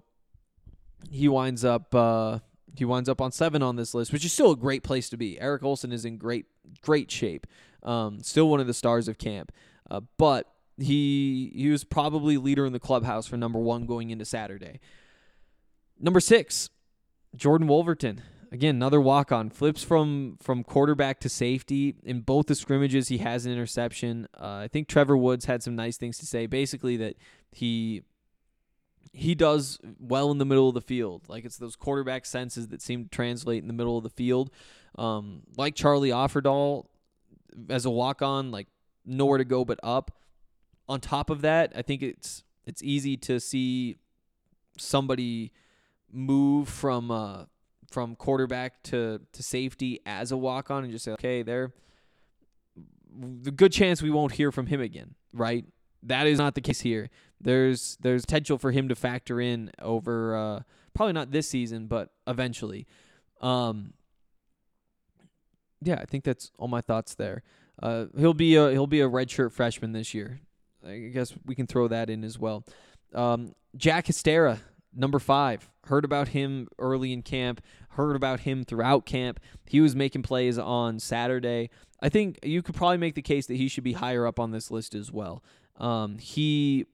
[1.10, 2.40] he winds up uh,
[2.78, 5.18] he winds up on seven on this list, which is still a great place to
[5.18, 5.40] be.
[5.40, 6.46] Eric Olson is in great
[6.82, 7.48] great shape.
[7.84, 9.52] Um, still one of the stars of camp,
[9.90, 14.26] uh, but he he was probably leader in the clubhouse for number one going into
[14.26, 14.80] Saturday.
[16.00, 16.70] Number six,
[17.36, 18.22] Jordan Wolverton.
[18.56, 19.50] Again, another walk on.
[19.50, 21.94] Flips from from quarterback to safety.
[22.06, 24.30] In both the scrimmages, he has an interception.
[24.34, 26.46] Uh, I think Trevor Woods had some nice things to say.
[26.46, 27.18] Basically, that
[27.52, 28.04] he
[29.12, 31.24] he does well in the middle of the field.
[31.28, 34.52] Like it's those quarterback senses that seem to translate in the middle of the field.
[34.98, 36.86] Um, like Charlie Offerdahl
[37.70, 38.68] as a walk on, like
[39.06, 40.18] nowhere to go but up.
[40.88, 43.98] On top of that, I think it's it's easy to see
[44.78, 45.52] somebody
[46.10, 47.46] move from uh,
[47.92, 51.74] from quarterback to to safety as a walk on and just say, okay, there.
[53.18, 55.66] The good chance we won't hear from him again, right?
[56.04, 57.10] That is not the case here.
[57.40, 60.60] There's there's potential for him to factor in over uh,
[60.94, 62.88] probably not this season, but eventually.
[63.42, 63.94] Um,
[65.82, 67.44] yeah, I think that's all my thoughts there.
[67.82, 70.40] Uh, he'll be a he'll be a redshirt freshman this year.
[70.86, 72.64] I guess we can throw that in as well.
[73.14, 74.60] Um, Jack Hestera,
[74.96, 75.70] number five.
[75.86, 77.62] Heard about him early in camp.
[77.90, 79.40] Heard about him throughout camp.
[79.66, 81.70] He was making plays on Saturday.
[82.02, 84.52] I think you could probably make the case that he should be higher up on
[84.52, 85.44] this list as well.
[85.78, 86.86] Um, he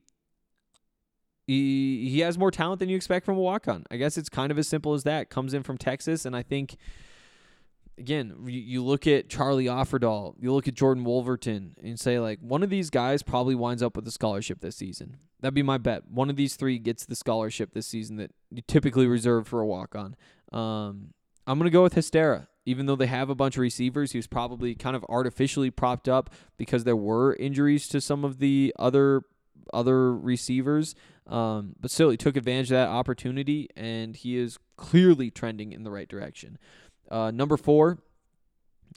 [1.46, 3.84] he he has more talent than you expect from a walk on.
[3.90, 5.30] I guess it's kind of as simple as that.
[5.30, 6.76] Comes in from Texas, and I think
[7.98, 12.38] again, you, you look at Charlie Offerdahl, you look at Jordan Wolverton, and say like
[12.40, 15.16] one of these guys probably winds up with a scholarship this season.
[15.40, 16.08] That'd be my bet.
[16.08, 19.66] One of these three gets the scholarship this season that you typically reserve for a
[19.66, 20.16] walk on.
[20.52, 21.14] Um,
[21.46, 22.46] I'm gonna go with Hestera.
[22.64, 26.08] Even though they have a bunch of receivers, he was probably kind of artificially propped
[26.08, 29.22] up because there were injuries to some of the other
[29.72, 30.94] other receivers.
[31.26, 35.84] Um, but still, he took advantage of that opportunity, and he is clearly trending in
[35.84, 36.58] the right direction.
[37.12, 37.98] Uh, number four,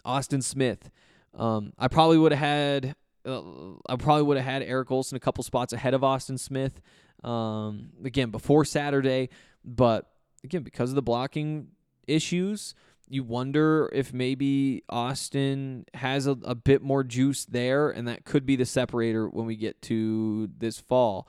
[0.06, 0.89] Austin Smith.
[1.34, 2.95] Um, I probably would have had.
[3.25, 3.41] Uh,
[3.89, 6.80] I probably would have had Eric Olson a couple spots ahead of Austin Smith.
[7.23, 9.30] Um, again, before Saturday,
[9.63, 10.10] but
[10.43, 11.69] again, because of the blocking
[12.08, 12.75] issues,
[13.10, 18.45] you wonder if maybe Austin has a, a bit more juice there, and that could
[18.45, 21.28] be the separator when we get to this fall.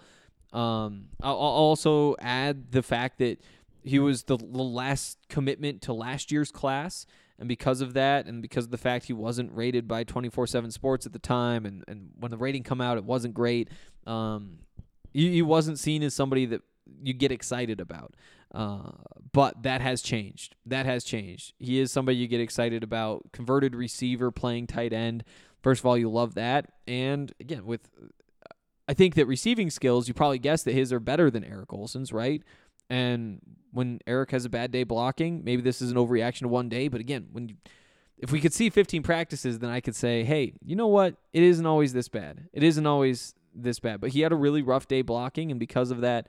[0.52, 3.40] Um, I'll, I'll also add the fact that
[3.86, 7.06] he was the, the last commitment to last year's class,
[7.38, 10.70] And because of that, and because of the fact he wasn't rated by 24 7
[10.70, 13.68] Sports at the time, and, and when the rating come out, it wasn't great,
[14.06, 14.58] um,
[15.12, 16.62] he, he wasn't seen as somebody that
[17.02, 18.14] you get excited about.
[18.54, 18.90] Uh,
[19.32, 20.56] but that has changed.
[20.64, 21.52] That has changed.
[21.58, 23.32] He is somebody you get excited about.
[23.32, 25.24] Converted receiver playing tight end.
[25.62, 26.72] First of all, you love that.
[26.86, 27.88] And again, with
[28.88, 32.12] I think that receiving skills, you probably guess that his are better than Eric Olson's,
[32.12, 32.42] right?
[32.88, 33.40] And
[33.72, 36.88] when Eric has a bad day blocking, maybe this is an overreaction to one day.
[36.88, 37.54] But again, when you,
[38.18, 41.16] if we could see 15 practices, then I could say, hey, you know what?
[41.32, 42.48] It isn't always this bad.
[42.52, 44.00] It isn't always this bad.
[44.00, 46.28] But he had a really rough day blocking, and because of that,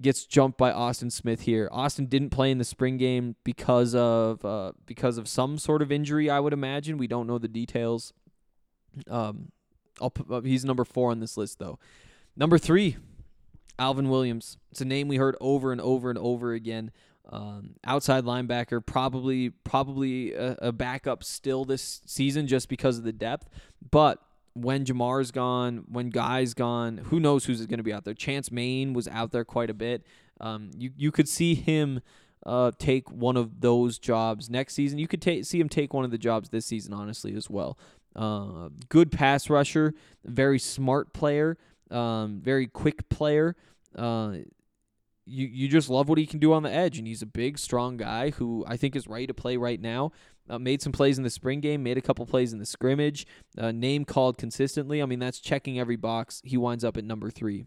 [0.00, 1.68] gets jumped by Austin Smith here.
[1.72, 5.90] Austin didn't play in the spring game because of uh, because of some sort of
[5.90, 6.30] injury.
[6.30, 6.96] I would imagine.
[6.98, 8.12] We don't know the details.
[9.08, 9.52] Um,
[10.00, 11.78] I'll put, uh, he's number four on this list though.
[12.36, 12.96] Number three,
[13.80, 14.58] Alvin Williams.
[14.70, 16.92] It's a name we heard over and over and over again.
[17.32, 23.12] Um, outside linebacker, probably probably a, a backup still this season just because of the
[23.12, 23.48] depth.
[23.90, 24.20] But
[24.52, 28.14] when Jamar's gone, when Guy's gone, who knows who's going to be out there?
[28.14, 30.04] Chance Main was out there quite a bit.
[30.40, 32.00] Um, you you could see him
[32.44, 34.98] uh, take one of those jobs next season.
[34.98, 37.78] You could ta- see him take one of the jobs this season, honestly, as well.
[38.16, 41.56] Uh, good pass rusher, very smart player,
[41.90, 43.54] um, very quick player.
[43.96, 44.38] Uh,
[45.26, 47.58] you you just love what he can do on the edge, and he's a big,
[47.58, 50.12] strong guy who I think is ready to play right now.
[50.48, 53.24] Uh, made some plays in the spring game, made a couple plays in the scrimmage.
[53.56, 55.00] Uh, name called consistently.
[55.00, 56.42] I mean, that's checking every box.
[56.44, 57.66] He winds up at number three.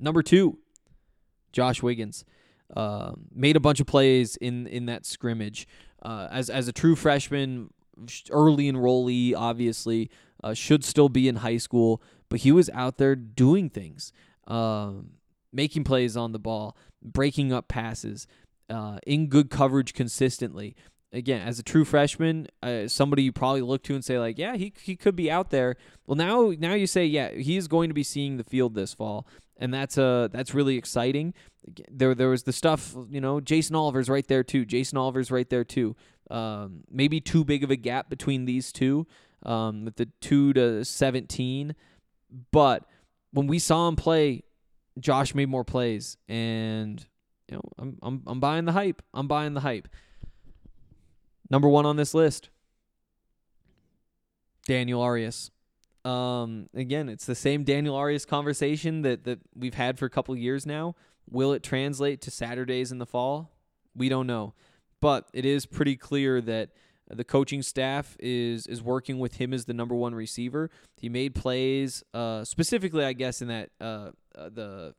[0.00, 0.58] Number two,
[1.52, 2.24] Josh Wiggins.
[2.76, 5.66] Uh, made a bunch of plays in in that scrimmage.
[6.02, 7.70] Uh, as as a true freshman,
[8.30, 10.10] early enrollee, obviously,
[10.42, 14.12] uh, should still be in high school, but he was out there doing things,
[14.48, 15.10] um,
[15.52, 18.26] making plays on the ball, breaking up passes,
[18.68, 20.74] uh, in good coverage consistently.
[21.10, 24.56] Again, as a true freshman, uh, somebody you probably look to and say like, yeah,
[24.56, 25.76] he he could be out there.
[26.06, 28.92] Well, now now you say, yeah, he is going to be seeing the field this
[28.92, 31.32] fall, and that's uh that's really exciting.
[31.90, 34.66] There there was the stuff, you know, Jason Oliver's right there too.
[34.66, 35.96] Jason Oliver's right there too.
[36.30, 39.06] Um, maybe too big of a gap between these two,
[39.46, 41.74] um, with the two to seventeen.
[42.52, 42.84] But
[43.38, 44.42] when we saw him play,
[44.98, 47.06] Josh made more plays, and
[47.48, 49.00] you know, I'm I'm I'm buying the hype.
[49.14, 49.86] I'm buying the hype.
[51.48, 52.50] Number one on this list,
[54.66, 55.52] Daniel Arias.
[56.04, 60.34] Um, again, it's the same Daniel Arias conversation that that we've had for a couple
[60.36, 60.96] years now.
[61.30, 63.52] Will it translate to Saturdays in the fall?
[63.94, 64.54] We don't know,
[65.00, 66.70] but it is pretty clear that
[67.10, 70.70] the coaching staff is is working with him as the number one receiver.
[70.96, 74.94] He made plays, uh, specifically, I guess, in that uh, uh, the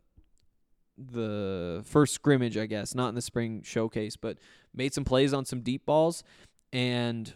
[0.98, 4.38] the first scrimmage, I guess, not in the spring showcase, but
[4.74, 6.24] made some plays on some deep balls.
[6.74, 7.34] And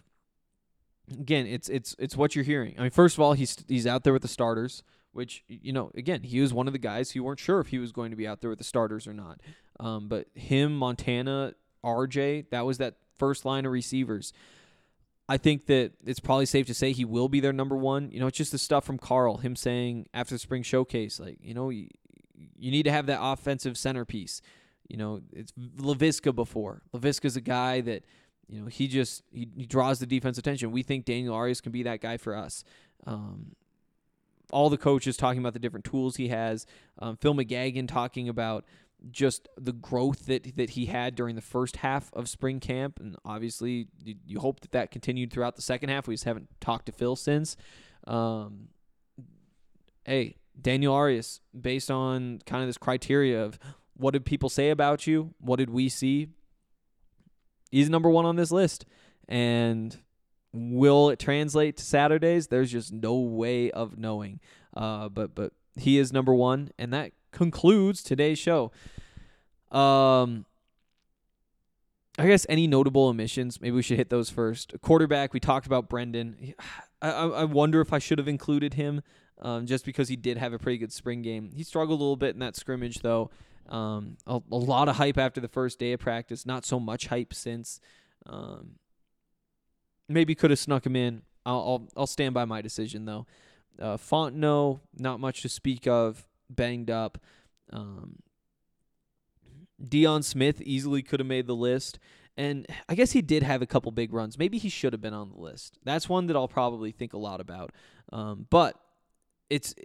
[1.11, 2.75] again, it's it's it's what you're hearing.
[2.77, 5.91] I mean, first of all, he's he's out there with the starters, which you know,
[5.95, 8.17] again, he was one of the guys who weren't sure if he was going to
[8.17, 9.39] be out there with the starters or not.
[9.79, 14.33] Um, but him, Montana, RJ, that was that first line of receivers.
[15.33, 18.11] I think that it's probably safe to say he will be their number one.
[18.11, 21.39] You know, it's just the stuff from Karl, him saying after the spring showcase, like,
[21.41, 21.87] you know, you,
[22.55, 24.43] you need to have that offensive centerpiece.
[24.87, 26.83] You know, it's Laviska before.
[26.93, 28.05] Laviska's a guy that,
[28.47, 30.69] you know, he just he, he draws the defense attention.
[30.69, 32.63] We think Daniel Arias can be that guy for us.
[33.07, 33.55] Um,
[34.51, 36.67] all the coaches talking about the different tools he has.
[36.99, 38.65] Um, Phil McGeoghan talking about
[39.11, 43.15] just the growth that that he had during the first half of spring camp, and
[43.25, 46.07] obviously you, you hope that that continued throughout the second half.
[46.07, 47.57] We just haven't talked to Phil since.
[48.07, 48.69] Um,
[50.05, 53.59] hey, Daniel Arias, based on kind of this criteria of
[53.95, 56.29] what did people say about you, what did we see,
[57.71, 58.85] he's number one on this list,
[59.27, 59.99] and
[60.51, 62.47] will it translate to Saturdays?
[62.47, 64.39] There's just no way of knowing.
[64.75, 68.71] Uh, but but he is number one, and that concludes today's show.
[69.71, 70.45] Um,
[72.17, 74.73] I guess any notable omissions, maybe we should hit those first.
[74.81, 76.53] Quarterback, we talked about Brendon.
[77.01, 79.01] I, I, wonder if I should have included him
[79.41, 81.51] um, just because he did have a pretty good spring game.
[81.53, 83.31] He struggled a little bit in that scrimmage, though.
[83.67, 87.07] Um, a, a lot of hype after the first day of practice, not so much
[87.07, 87.79] hype since.
[88.27, 88.75] Um,
[90.07, 91.23] maybe could have snuck him in.
[91.45, 93.25] I'll, I'll, I'll stand by my decision, though.
[93.79, 97.17] Uh, Fontenot, not much to speak of, banged up.
[97.71, 98.17] Um,
[99.81, 101.99] Deion Smith easily could have made the list.
[102.35, 104.39] And I guess he did have a couple big runs.
[104.39, 105.77] Maybe he should have been on the list.
[105.83, 107.71] That's one that I'll probably think a lot about.
[108.11, 108.79] Um, but
[109.49, 109.75] it's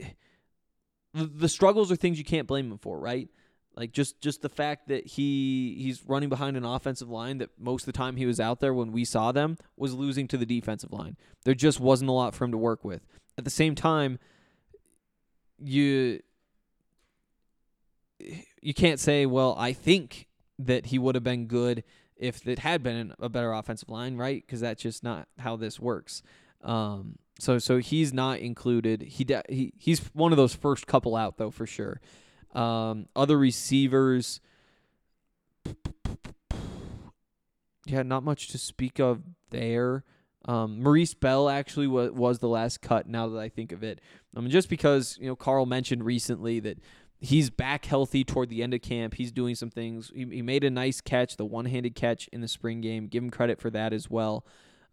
[1.12, 3.28] the struggles are things you can't blame him for, right?
[3.76, 7.82] Like just just the fact that he he's running behind an offensive line that most
[7.82, 10.46] of the time he was out there when we saw them was losing to the
[10.46, 11.16] defensive line.
[11.44, 13.06] There just wasn't a lot for him to work with.
[13.36, 14.18] At the same time,
[15.58, 16.20] you
[18.62, 21.84] you can't say, well, I think that he would have been good
[22.16, 24.42] if it had been a better offensive line, right?
[24.44, 26.22] Because that's just not how this works.
[26.62, 29.02] Um, so so he's not included.
[29.02, 32.00] He de- he he's one of those first couple out though for sure.
[32.52, 34.40] Um, other receivers,
[37.86, 40.04] yeah, not much to speak of there.
[40.46, 43.06] Um, Maurice Bell actually was was the last cut.
[43.06, 44.00] Now that I think of it,
[44.36, 46.78] I mean, just because you know Karl mentioned recently that
[47.20, 49.14] he's back healthy toward the end of camp.
[49.14, 50.10] He's doing some things.
[50.14, 53.06] He, he made a nice catch, the one handed catch in the spring game.
[53.06, 54.44] Give him credit for that as well.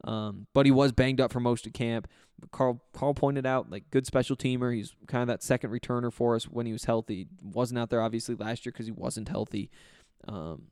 [0.03, 2.07] Um, but he was banged up for most of camp.
[2.51, 4.75] Karl Karl pointed out like good special teamer.
[4.75, 7.27] He's kind of that second returner for us when he was healthy.
[7.41, 9.71] Wasn't out there obviously last year because he wasn't healthy.
[10.27, 10.63] Um,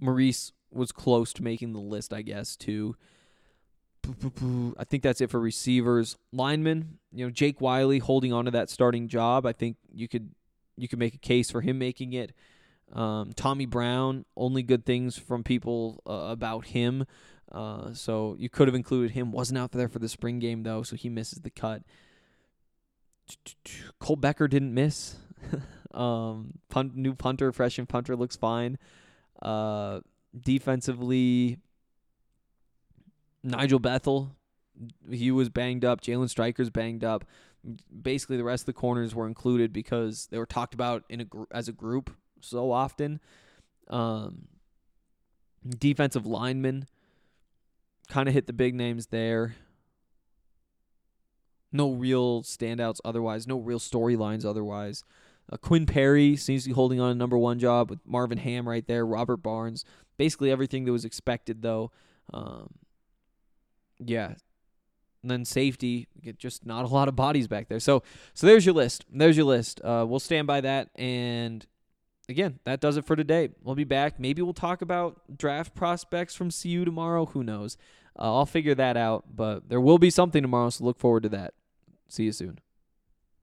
[0.00, 2.56] Maurice was close to making the list, I guess.
[2.56, 2.96] Too.
[4.78, 6.16] I think that's it for receivers.
[6.32, 9.46] Linemen, you know, Jake Wiley holding on to that starting job.
[9.46, 10.30] I think you could
[10.76, 12.32] you could make a case for him making it.
[12.92, 17.04] Um, Tommy Brown, only good things from people uh, about him.
[17.50, 19.32] Uh, so you could have included him.
[19.32, 21.82] Wasn't out there for the spring game though, so he misses the cut.
[23.98, 25.16] Cole Becker didn't miss.
[25.94, 28.78] um, punt, new punter, freshman punter looks fine.
[29.42, 30.00] Uh,
[30.38, 31.58] defensively,
[33.46, 34.32] Nigel Bethel,
[35.10, 36.00] he was banged up.
[36.00, 37.24] Jalen Stryker's banged up.
[38.02, 41.24] Basically, the rest of the corners were included because they were talked about in a
[41.24, 43.20] gr- as a group so often.
[43.88, 44.48] Um,
[45.66, 46.86] defensive linemen
[48.08, 49.54] kind of hit the big names there.
[51.72, 53.46] No real standouts otherwise.
[53.46, 55.04] No real storylines otherwise.
[55.52, 58.68] Uh, Quinn Perry seems to be holding on a number one job with Marvin Ham
[58.68, 59.06] right there.
[59.06, 59.84] Robert Barnes.
[60.16, 61.90] Basically everything that was expected though.
[62.32, 62.70] Um,
[63.98, 64.34] yeah.
[65.22, 67.80] And then safety, get just not a lot of bodies back there.
[67.80, 68.02] So
[68.34, 69.04] so there's your list.
[69.12, 69.80] There's your list.
[69.82, 70.90] Uh, we'll stand by that.
[70.94, 71.66] And
[72.28, 73.50] again, that does it for today.
[73.62, 74.20] We'll be back.
[74.20, 77.26] Maybe we'll talk about draft prospects from CU tomorrow.
[77.26, 77.76] Who knows?
[78.18, 79.24] Uh, I'll figure that out.
[79.34, 81.54] But there will be something tomorrow, so look forward to that.
[82.08, 82.60] See you soon.